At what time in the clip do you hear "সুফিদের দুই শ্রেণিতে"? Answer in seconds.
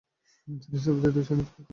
0.83-1.45